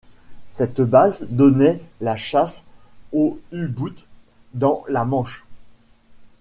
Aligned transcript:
Cette 0.51 0.81
base 0.81 1.27
donnait 1.29 1.79
la 1.99 2.17
chasse 2.17 2.63
aux 3.11 3.39
u-boot 3.51 4.07
dans 4.55 4.83
la 4.89 5.05
Manche. 5.05 5.45